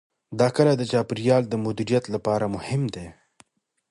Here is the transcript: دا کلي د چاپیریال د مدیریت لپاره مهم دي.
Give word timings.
دا 0.39 0.47
کلي 0.55 0.73
د 0.77 0.83
چاپیریال 0.91 1.43
د 1.47 1.53
مدیریت 1.65 2.05
لپاره 2.15 2.45
مهم 2.55 2.81
دي. 2.93 3.07